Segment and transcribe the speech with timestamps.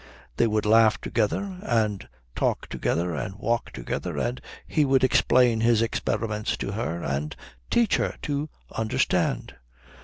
[0.37, 5.79] They would laugh together and talk together and walk together, and he would explain his
[5.83, 7.35] experiments to her and
[7.69, 9.57] teach her to understand.